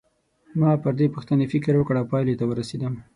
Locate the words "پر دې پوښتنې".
0.83-1.45